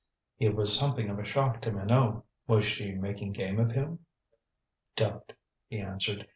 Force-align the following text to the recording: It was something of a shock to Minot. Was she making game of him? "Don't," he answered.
It 0.39 0.55
was 0.55 0.75
something 0.75 1.11
of 1.11 1.19
a 1.19 1.23
shock 1.25 1.61
to 1.61 1.71
Minot. 1.71 2.23
Was 2.47 2.65
she 2.65 2.91
making 2.93 3.33
game 3.33 3.59
of 3.59 3.69
him? 3.75 3.99
"Don't," 4.95 5.31
he 5.67 5.77
answered. 5.77 6.27